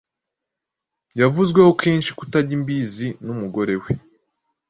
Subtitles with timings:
[1.19, 3.91] Yavuzweho kenshi kutajya imbizi n’umugore we,